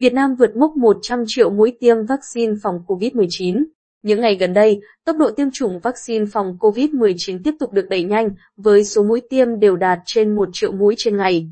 [0.00, 3.64] Việt Nam vượt mốc 100 triệu mũi tiêm vaccine phòng COVID-19.
[4.02, 8.04] Những ngày gần đây, tốc độ tiêm chủng vaccine phòng COVID-19 tiếp tục được đẩy
[8.04, 11.46] nhanh, với số mũi tiêm đều đạt trên 1 triệu mũi trên ngày.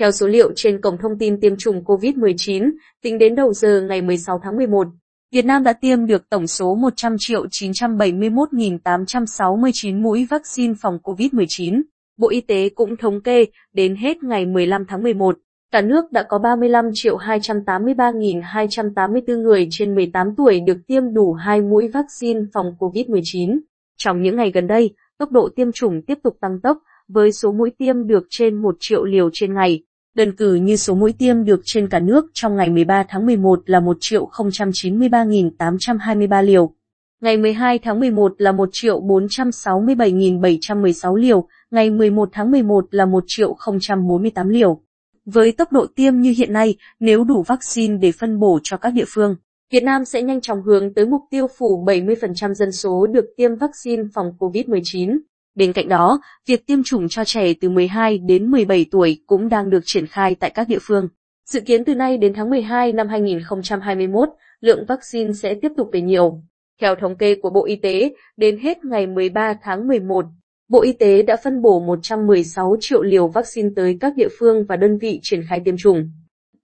[0.00, 2.70] Theo số liệu trên Cổng Thông tin Tiêm chủng COVID-19,
[3.02, 4.86] tính đến đầu giờ ngày 16 tháng 11,
[5.32, 11.82] Việt Nam đã tiêm được tổng số 100 triệu 971.869 mũi vaccine phòng COVID-19.
[12.16, 15.38] Bộ Y tế cũng thống kê, đến hết ngày 15 tháng 11,
[15.74, 21.60] cả nước đã có 35 triệu 283.284 người trên 18 tuổi được tiêm đủ 2
[21.60, 23.58] mũi vaccine phòng COVID-19.
[23.96, 27.52] Trong những ngày gần đây, tốc độ tiêm chủng tiếp tục tăng tốc, với số
[27.52, 29.82] mũi tiêm được trên 1 triệu liều trên ngày.
[30.16, 33.62] Đơn cử như số mũi tiêm được trên cả nước trong ngày 13 tháng 11
[33.66, 36.74] là 1 triệu 093.823 liều.
[37.20, 43.24] Ngày 12 tháng 11 là 1 triệu 467.716 liều, ngày 11 tháng 11 là 1
[43.26, 43.56] triệu
[43.88, 44.80] 048 liều.
[45.24, 48.90] Với tốc độ tiêm như hiện nay, nếu đủ vaccine để phân bổ cho các
[48.90, 49.36] địa phương,
[49.70, 53.56] Việt Nam sẽ nhanh chóng hướng tới mục tiêu phủ 70% dân số được tiêm
[53.56, 55.18] vaccine phòng COVID-19.
[55.54, 59.70] Bên cạnh đó, việc tiêm chủng cho trẻ từ 12 đến 17 tuổi cũng đang
[59.70, 61.08] được triển khai tại các địa phương.
[61.50, 64.28] Dự kiến từ nay đến tháng 12 năm 2021,
[64.60, 66.42] lượng vaccine sẽ tiếp tục về nhiều.
[66.80, 70.24] Theo thống kê của Bộ Y tế, đến hết ngày 13 tháng 11,
[70.68, 74.76] Bộ Y tế đã phân bổ 116 triệu liều vaccine tới các địa phương và
[74.76, 76.10] đơn vị triển khai tiêm chủng.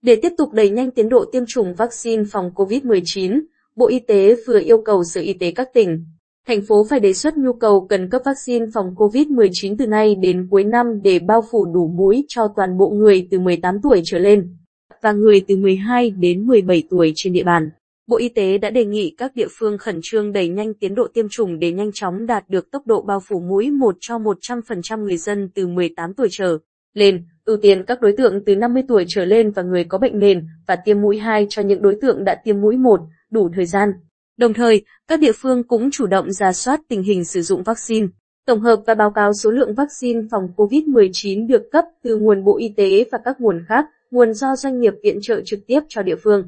[0.01, 3.41] Để tiếp tục đẩy nhanh tiến độ tiêm chủng vaccine phòng COVID-19,
[3.75, 6.05] Bộ Y tế vừa yêu cầu Sở Y tế các tỉnh,
[6.47, 10.47] thành phố phải đề xuất nhu cầu cần cấp vaccine phòng COVID-19 từ nay đến
[10.51, 14.19] cuối năm để bao phủ đủ mũi cho toàn bộ người từ 18 tuổi trở
[14.19, 14.55] lên
[15.01, 17.69] và người từ 12 đến 17 tuổi trên địa bàn.
[18.07, 21.07] Bộ Y tế đã đề nghị các địa phương khẩn trương đẩy nhanh tiến độ
[21.13, 25.03] tiêm chủng để nhanh chóng đạt được tốc độ bao phủ mũi 1 cho 100%
[25.03, 26.57] người dân từ 18 tuổi trở
[26.93, 30.19] lên, ưu tiên các đối tượng từ 50 tuổi trở lên và người có bệnh
[30.19, 32.99] nền và tiêm mũi 2 cho những đối tượng đã tiêm mũi 1
[33.31, 33.91] đủ thời gian.
[34.37, 38.07] Đồng thời, các địa phương cũng chủ động ra soát tình hình sử dụng vaccine,
[38.45, 42.57] tổng hợp và báo cáo số lượng vaccine phòng COVID-19 được cấp từ nguồn Bộ
[42.57, 46.03] Y tế và các nguồn khác, nguồn do doanh nghiệp viện trợ trực tiếp cho
[46.03, 46.43] địa phương.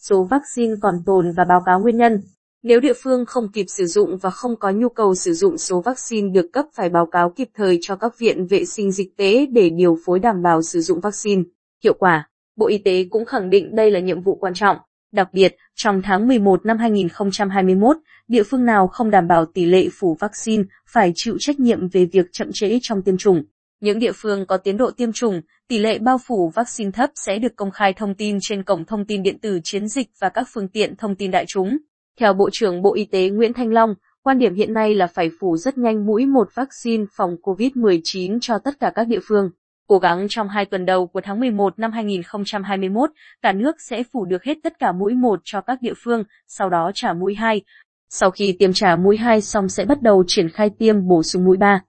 [0.00, 2.22] Số vaccine còn tồn và báo cáo nguyên nhân.
[2.62, 5.80] Nếu địa phương không kịp sử dụng và không có nhu cầu sử dụng số
[5.80, 9.46] vaccine được cấp phải báo cáo kịp thời cho các viện vệ sinh dịch tế
[9.46, 11.42] để điều phối đảm bảo sử dụng vaccine
[11.84, 12.30] hiệu quả.
[12.56, 14.76] Bộ Y tế cũng khẳng định đây là nhiệm vụ quan trọng.
[15.12, 17.96] Đặc biệt, trong tháng 11 năm 2021,
[18.28, 22.04] địa phương nào không đảm bảo tỷ lệ phủ vaccine phải chịu trách nhiệm về
[22.04, 23.44] việc chậm trễ trong tiêm chủng.
[23.80, 27.38] Những địa phương có tiến độ tiêm chủng, tỷ lệ bao phủ vaccine thấp sẽ
[27.38, 30.48] được công khai thông tin trên cổng thông tin điện tử chiến dịch và các
[30.52, 31.78] phương tiện thông tin đại chúng.
[32.20, 35.30] Theo Bộ trưởng Bộ Y tế Nguyễn Thanh Long, quan điểm hiện nay là phải
[35.40, 39.50] phủ rất nhanh mũi một vaccine phòng COVID-19 cho tất cả các địa phương.
[39.88, 43.10] Cố gắng trong hai tuần đầu của tháng 11 năm 2021,
[43.42, 46.70] cả nước sẽ phủ được hết tất cả mũi một cho các địa phương, sau
[46.70, 47.62] đó trả mũi 2.
[48.08, 51.44] Sau khi tiêm trả mũi 2 xong sẽ bắt đầu triển khai tiêm bổ sung
[51.44, 51.82] mũi 3.